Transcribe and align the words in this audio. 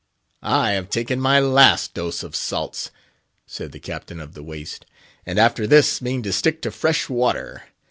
"I 0.41 0.71
have 0.71 0.89
taken 0.89 1.19
my 1.19 1.39
last 1.39 1.93
dose 1.93 2.23
of 2.23 2.35
salts," 2.35 2.89
said 3.45 3.71
the 3.71 3.79
Captain 3.79 4.19
of 4.19 4.33
the 4.33 4.41
Waist, 4.41 4.87
"and 5.27 5.37
after 5.37 5.67
this 5.67 6.01
mean 6.01 6.23
to 6.23 6.33
stick 6.33 6.59
to 6.63 6.71
fresh 6.71 7.07
water. 7.07 7.65